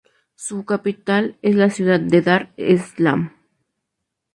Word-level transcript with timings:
Su 0.33 0.55
ciudad 0.63 0.65
capital 0.65 1.37
es 1.43 1.55
la 1.55 1.69
ciudad 1.69 1.99
de 1.99 2.23
Dar 2.23 2.53
es-Salam. 2.57 3.35